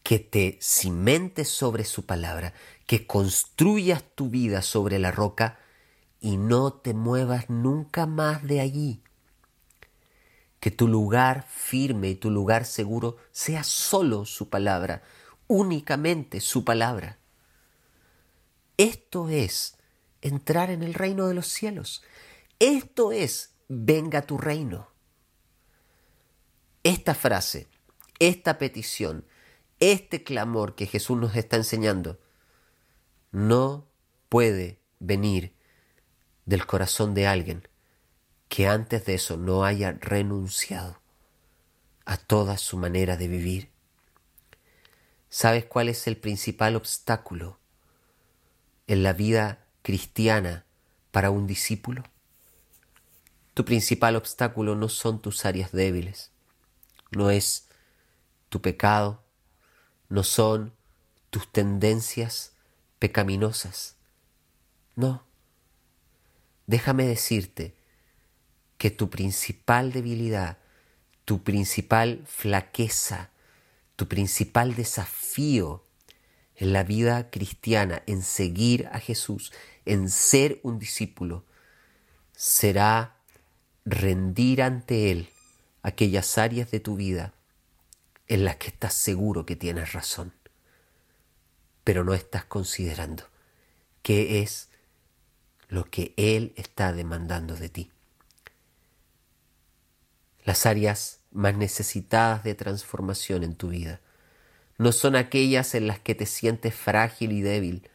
que 0.02 0.18
te 0.18 0.58
cimentes 0.60 1.50
sobre 1.50 1.84
su 1.84 2.04
palabra, 2.04 2.52
que 2.88 3.06
construyas 3.06 4.02
tu 4.16 4.28
vida 4.28 4.60
sobre 4.60 4.98
la 4.98 5.12
roca 5.12 5.60
y 6.18 6.36
no 6.36 6.72
te 6.72 6.94
muevas 6.94 7.48
nunca 7.48 8.06
más 8.06 8.42
de 8.42 8.58
allí. 8.58 9.04
Que 10.58 10.72
tu 10.72 10.88
lugar 10.88 11.46
firme 11.48 12.08
y 12.08 12.16
tu 12.16 12.32
lugar 12.32 12.64
seguro 12.64 13.18
sea 13.30 13.62
solo 13.62 14.24
su 14.24 14.48
palabra, 14.48 15.04
únicamente 15.46 16.40
su 16.40 16.64
palabra. 16.64 17.20
Esto 18.76 19.28
es 19.28 19.77
entrar 20.22 20.70
en 20.70 20.82
el 20.82 20.94
reino 20.94 21.26
de 21.28 21.34
los 21.34 21.48
cielos. 21.48 22.02
Esto 22.58 23.12
es 23.12 23.54
venga 23.68 24.22
tu 24.22 24.38
reino. 24.38 24.88
Esta 26.82 27.14
frase, 27.14 27.68
esta 28.18 28.58
petición, 28.58 29.24
este 29.80 30.24
clamor 30.24 30.74
que 30.74 30.86
Jesús 30.86 31.18
nos 31.18 31.36
está 31.36 31.56
enseñando, 31.56 32.18
no 33.30 33.86
puede 34.28 34.80
venir 34.98 35.54
del 36.46 36.66
corazón 36.66 37.14
de 37.14 37.26
alguien 37.26 37.68
que 38.48 38.66
antes 38.66 39.04
de 39.04 39.14
eso 39.14 39.36
no 39.36 39.64
haya 39.64 39.92
renunciado 39.92 41.00
a 42.06 42.16
toda 42.16 42.56
su 42.56 42.78
manera 42.78 43.16
de 43.18 43.28
vivir. 43.28 43.70
¿Sabes 45.28 45.66
cuál 45.66 45.90
es 45.90 46.06
el 46.06 46.16
principal 46.16 46.74
obstáculo 46.74 47.58
en 48.86 49.02
la 49.02 49.12
vida 49.12 49.67
cristiana 49.88 50.66
para 51.12 51.30
un 51.30 51.46
discípulo? 51.46 52.02
Tu 53.54 53.64
principal 53.64 54.16
obstáculo 54.16 54.74
no 54.74 54.90
son 54.90 55.22
tus 55.22 55.46
áreas 55.46 55.72
débiles, 55.72 56.30
no 57.10 57.30
es 57.30 57.68
tu 58.50 58.60
pecado, 58.60 59.24
no 60.10 60.24
son 60.24 60.74
tus 61.30 61.50
tendencias 61.50 62.52
pecaminosas. 62.98 63.96
No. 64.94 65.24
Déjame 66.66 67.06
decirte 67.06 67.74
que 68.76 68.90
tu 68.90 69.08
principal 69.08 69.90
debilidad, 69.90 70.58
tu 71.24 71.42
principal 71.42 72.22
flaqueza, 72.26 73.30
tu 73.96 74.06
principal 74.06 74.74
desafío 74.74 75.88
en 76.58 76.72
la 76.72 76.82
vida 76.82 77.30
cristiana, 77.30 78.02
en 78.06 78.22
seguir 78.22 78.88
a 78.92 78.98
Jesús, 78.98 79.52
en 79.88 80.10
ser 80.10 80.60
un 80.62 80.78
discípulo, 80.78 81.44
será 82.36 83.16
rendir 83.84 84.62
ante 84.62 85.10
Él 85.10 85.28
aquellas 85.82 86.38
áreas 86.38 86.70
de 86.70 86.78
tu 86.78 86.96
vida 86.96 87.32
en 88.26 88.44
las 88.44 88.56
que 88.56 88.68
estás 88.68 88.92
seguro 88.94 89.46
que 89.46 89.56
tienes 89.56 89.94
razón, 89.94 90.32
pero 91.84 92.04
no 92.04 92.12
estás 92.12 92.44
considerando 92.44 93.24
qué 94.02 94.42
es 94.42 94.68
lo 95.68 95.90
que 95.90 96.12
Él 96.16 96.52
está 96.56 96.92
demandando 96.92 97.56
de 97.56 97.68
ti. 97.70 97.90
Las 100.44 100.66
áreas 100.66 101.20
más 101.30 101.56
necesitadas 101.56 102.44
de 102.44 102.54
transformación 102.54 103.42
en 103.42 103.54
tu 103.54 103.68
vida 103.68 104.00
no 104.76 104.92
son 104.92 105.16
aquellas 105.16 105.74
en 105.74 105.86
las 105.86 105.98
que 105.98 106.14
te 106.14 106.26
sientes 106.26 106.74
frágil 106.74 107.32
y 107.32 107.40
débil, 107.40 107.88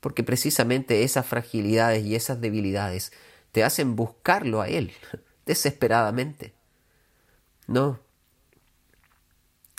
porque 0.00 0.22
precisamente 0.22 1.02
esas 1.04 1.26
fragilidades 1.26 2.04
y 2.04 2.14
esas 2.14 2.40
debilidades 2.40 3.12
te 3.52 3.64
hacen 3.64 3.96
buscarlo 3.96 4.60
a 4.60 4.68
Él 4.68 4.92
desesperadamente. 5.46 6.54
No. 7.66 8.00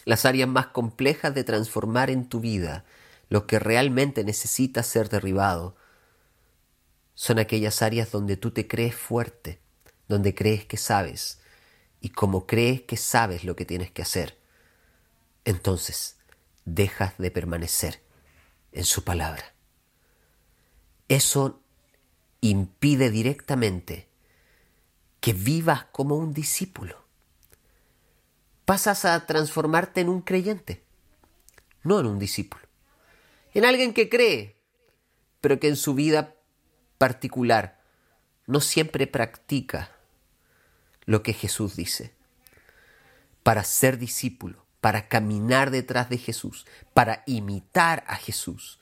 Las 0.05 0.25
áreas 0.25 0.47
más 0.47 0.67
complejas 0.67 1.33
de 1.35 1.43
transformar 1.43 2.09
en 2.09 2.27
tu 2.27 2.39
vida, 2.39 2.85
lo 3.29 3.45
que 3.47 3.59
realmente 3.59 4.23
necesita 4.23 4.83
ser 4.83 5.09
derribado, 5.09 5.75
son 7.13 7.39
aquellas 7.39 7.81
áreas 7.81 8.11
donde 8.11 8.37
tú 8.37 8.51
te 8.51 8.67
crees 8.67 8.95
fuerte, 8.95 9.59
donde 10.07 10.33
crees 10.33 10.65
que 10.65 10.77
sabes, 10.77 11.39
y 11.99 12.09
como 12.09 12.47
crees 12.47 12.81
que 12.81 12.97
sabes 12.97 13.43
lo 13.43 13.55
que 13.55 13.65
tienes 13.65 13.91
que 13.91 14.01
hacer, 14.01 14.37
entonces 15.45 16.17
dejas 16.65 17.17
de 17.17 17.29
permanecer 17.29 18.01
en 18.71 18.85
su 18.85 19.03
palabra. 19.03 19.53
Eso 21.11 21.61
impide 22.39 23.09
directamente 23.09 24.07
que 25.19 25.33
vivas 25.33 25.87
como 25.91 26.15
un 26.15 26.33
discípulo. 26.33 27.03
Pasas 28.63 29.03
a 29.03 29.25
transformarte 29.25 29.99
en 29.99 30.07
un 30.07 30.21
creyente, 30.21 30.85
no 31.83 31.99
en 31.99 32.05
un 32.05 32.17
discípulo, 32.17 32.63
en 33.53 33.65
alguien 33.65 33.93
que 33.93 34.07
cree, 34.07 34.55
pero 35.41 35.59
que 35.59 35.67
en 35.67 35.75
su 35.75 35.95
vida 35.95 36.33
particular 36.97 37.81
no 38.47 38.61
siempre 38.61 39.05
practica 39.05 39.91
lo 41.03 41.23
que 41.23 41.33
Jesús 41.33 41.75
dice. 41.75 42.15
Para 43.43 43.65
ser 43.65 43.97
discípulo, 43.97 44.65
para 44.79 45.09
caminar 45.09 45.71
detrás 45.71 46.09
de 46.09 46.19
Jesús, 46.19 46.65
para 46.93 47.23
imitar 47.25 48.05
a 48.07 48.15
Jesús, 48.15 48.79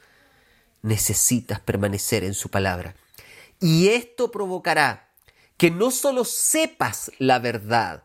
necesitas 0.81 1.59
permanecer 1.59 2.23
en 2.23 2.33
su 2.33 2.49
palabra. 2.49 2.95
Y 3.59 3.89
esto 3.89 4.31
provocará 4.31 5.09
que 5.57 5.71
no 5.71 5.91
solo 5.91 6.23
sepas 6.25 7.11
la 7.19 7.39
verdad, 7.39 8.03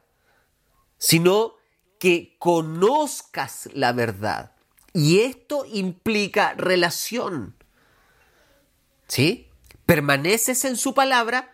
sino 0.99 1.55
que 1.99 2.37
conozcas 2.39 3.69
la 3.73 3.93
verdad. 3.93 4.53
Y 4.93 5.21
esto 5.21 5.65
implica 5.67 6.55
relación. 6.55 7.57
¿Sí? 9.07 9.51
permaneces 9.87 10.65
en 10.65 10.77
su 10.77 10.95
palabra, 10.95 11.53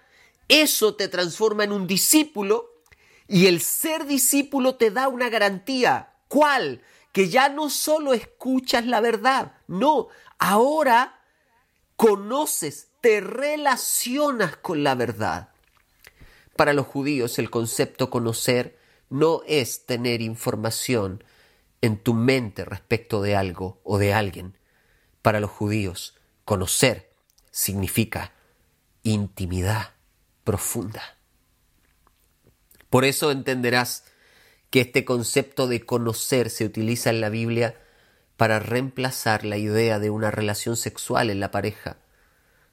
eso 0.49 0.95
te 0.95 1.09
transforma 1.09 1.65
en 1.65 1.73
un 1.73 1.87
discípulo 1.87 2.83
y 3.29 3.47
el 3.47 3.61
ser 3.61 4.07
discípulo 4.07 4.77
te 4.77 4.91
da 4.91 5.09
una 5.09 5.29
garantía. 5.29 6.15
¿Cuál? 6.29 6.83
Que 7.13 7.29
ya 7.29 7.49
no 7.49 7.71
solo 7.71 8.13
escuchas 8.13 8.87
la 8.87 9.01
verdad, 9.01 9.53
no, 9.67 10.09
ahora 10.41 11.21
conoces, 11.95 12.89
te 13.01 13.21
relacionas 13.21 14.57
con 14.57 14.83
la 14.83 14.97
verdad. 14.97 15.51
Para 16.57 16.73
los 16.73 16.87
judíos 16.87 17.39
el 17.39 17.51
concepto 17.51 18.11
conocer 18.11 18.79
no 19.09 19.43
es 19.47 19.87
tener 19.87 20.21
información 20.21 21.23
en 21.83 21.99
tu 21.99 22.15
mente 22.15 22.65
respecto 22.65 23.23
de 23.23 23.37
algo 23.37 23.81
o 23.85 23.99
de 23.99 24.13
alguien. 24.13 24.57
Para 25.23 25.41
los 25.41 25.51
judíos, 25.51 26.17
conocer 26.45 27.13
significa 27.51 28.33
intimidad 29.03 29.95
profunda. 30.45 31.03
Por 32.89 33.05
eso 33.05 33.31
entenderás 33.31 34.05
que 34.71 34.81
este 34.81 35.05
concepto 35.05 35.67
de 35.67 35.85
conocer 35.85 36.51
se 36.51 36.65
utiliza 36.65 37.11
en 37.11 37.21
la 37.21 37.29
Biblia 37.29 37.80
para 38.41 38.59
reemplazar 38.59 39.45
la 39.45 39.59
idea 39.59 39.99
de 39.99 40.09
una 40.09 40.31
relación 40.31 40.79
sexual 40.79 41.29
en 41.29 41.41
la 41.41 41.51
pareja. 41.51 41.99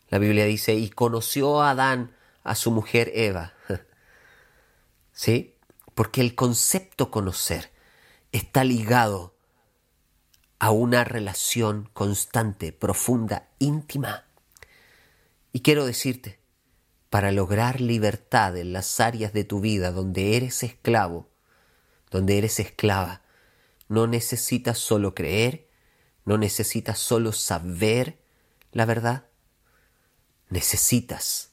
La 0.08 0.18
Biblia 0.18 0.46
dice, 0.46 0.76
y 0.76 0.90
conoció 0.90 1.62
a 1.62 1.72
Adán 1.72 2.16
a 2.46 2.56
su 2.56 2.72
mujer 2.72 3.12
Eva. 3.14 3.52
¿Sí? 5.12 5.58
Porque 5.94 6.22
el 6.22 6.36
concepto 6.36 7.12
conocer 7.12 7.70
está 8.32 8.64
ligado 8.64 9.36
a 10.58 10.72
una 10.72 11.04
relación 11.04 11.90
constante, 11.92 12.72
profunda, 12.72 13.50
íntima. 13.60 14.24
Y 15.52 15.64
quiero 15.64 15.86
decirte, 15.86 16.40
para 17.10 17.34
lograr 17.34 17.82
libertad 17.82 18.56
en 18.56 18.72
las 18.72 19.02
áreas 19.02 19.34
de 19.34 19.44
tu 19.44 19.60
vida 19.60 19.92
donde 19.92 20.38
eres 20.38 20.64
esclavo, 20.64 21.28
donde 22.10 22.38
eres 22.38 22.62
esclava, 22.62 23.27
no 23.88 24.08
necesitas 24.08 24.78
solo 24.78 25.16
creer, 25.16 25.70
no 26.26 26.38
necesitas 26.38 27.00
solo 27.00 27.32
saber 27.32 28.20
la 28.72 28.86
verdad, 28.86 29.28
necesitas 30.50 31.52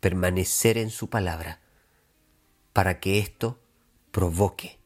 permanecer 0.00 0.78
en 0.78 0.90
su 0.90 1.10
palabra 1.10 1.60
para 2.72 3.00
que 3.00 3.18
esto 3.18 3.60
provoque 4.10 4.78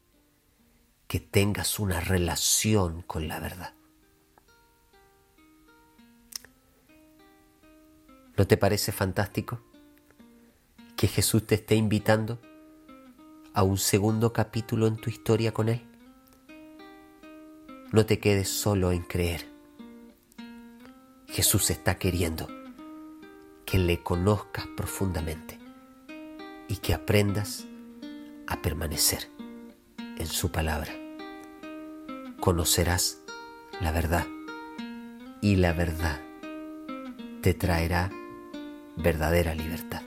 que 1.07 1.19
tengas 1.19 1.79
una 1.79 1.99
relación 1.99 3.01
con 3.01 3.27
la 3.27 3.39
verdad. 3.39 3.73
¿No 8.37 8.47
te 8.47 8.57
parece 8.57 8.91
fantástico 8.91 9.61
que 10.95 11.07
Jesús 11.07 11.45
te 11.45 11.55
esté 11.55 11.75
invitando 11.75 12.39
a 13.53 13.63
un 13.63 13.77
segundo 13.77 14.31
capítulo 14.31 14.87
en 14.87 14.95
tu 14.95 15.09
historia 15.09 15.53
con 15.53 15.67
Él? 15.67 15.90
No 17.91 18.05
te 18.05 18.19
quedes 18.19 18.47
solo 18.47 18.93
en 18.93 19.01
creer. 19.01 19.45
Jesús 21.27 21.69
está 21.71 21.95
queriendo 21.95 22.47
que 23.65 23.77
le 23.79 24.01
conozcas 24.01 24.65
profundamente 24.77 25.59
y 26.69 26.77
que 26.77 26.93
aprendas 26.93 27.65
a 28.47 28.61
permanecer 28.61 29.27
en 29.97 30.25
su 30.25 30.53
palabra. 30.53 30.93
Conocerás 32.39 33.19
la 33.81 33.91
verdad 33.91 34.25
y 35.41 35.57
la 35.57 35.73
verdad 35.73 36.21
te 37.41 37.53
traerá 37.53 38.09
verdadera 38.95 39.53
libertad. 39.53 40.01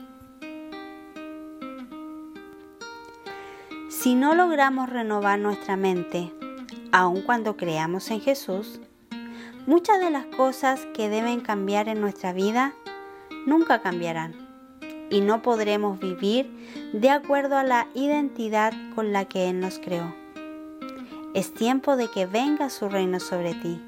Si 3.91 4.15
no 4.15 4.35
logramos 4.35 4.89
renovar 4.89 5.39
nuestra 5.39 5.77
mente, 5.77 6.33
aun 6.95 7.23
cuando 7.23 7.57
creamos 7.57 8.09
en 8.13 8.21
Jesús, 8.21 8.79
muchas 9.67 9.99
de 9.99 10.13
las 10.13 10.27
cosas 10.27 10.87
que 10.95 11.09
deben 11.09 11.41
cambiar 11.41 11.89
en 11.89 12.01
nuestra 12.01 12.33
vida 12.33 12.73
nunca 13.47 13.83
cambiarán 13.83 14.37
y 15.11 15.21
no 15.21 15.43
podremos 15.43 15.99
vivir 15.99 16.49
de 16.93 17.11
acuerdo 17.11 17.57
a 17.57 17.65
la 17.65 17.89
identidad 17.95 18.73
con 18.95 19.13
la 19.13 19.25
que 19.25 19.51
Él 19.51 19.59
nos 19.59 19.81
creó. 19.81 20.15
Es 21.35 21.53
tiempo 21.53 21.97
de 21.97 22.07
que 22.07 22.27
venga 22.27 22.71
su 22.71 22.89
reino 22.89 23.19
sobre 23.19 23.55
ti, 23.55 23.83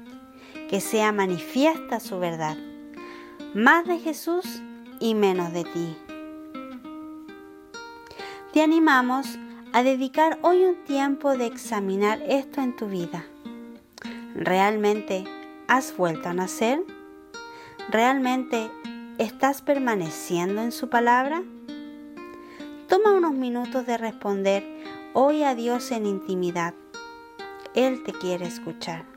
que 0.69 0.81
sea 0.81 1.13
manifiesta 1.13 2.01
su 2.01 2.19
verdad, 2.19 2.57
más 3.53 3.85
de 3.85 3.99
Jesús 3.99 4.61
y 4.99 5.15
menos 5.15 5.53
de 5.53 5.63
ti. 5.63 5.97
Te 8.51 8.61
animamos 8.61 9.39
a 9.73 9.83
dedicar 9.83 10.39
hoy 10.41 10.63
un 10.63 10.83
tiempo 10.85 11.37
de 11.37 11.45
examinar 11.45 12.21
esto 12.27 12.61
en 12.61 12.75
tu 12.75 12.87
vida. 12.87 13.25
¿Realmente 14.35 15.25
has 15.67 15.95
vuelto 15.95 16.29
a 16.29 16.33
nacer? 16.33 16.83
¿Realmente 17.89 18.69
estás 19.17 19.61
permaneciendo 19.61 20.61
en 20.61 20.71
su 20.71 20.89
palabra? 20.89 21.43
Toma 22.87 23.13
unos 23.13 23.33
minutos 23.33 23.85
de 23.85 23.97
responder 23.97 24.63
hoy 25.13 25.43
a 25.43 25.55
Dios 25.55 25.91
en 25.91 26.05
intimidad. 26.05 26.73
Él 27.73 28.03
te 28.03 28.13
quiere 28.13 28.45
escuchar. 28.45 29.16